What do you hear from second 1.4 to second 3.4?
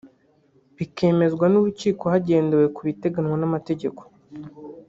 n’urukiko hagendewe ku biteganywa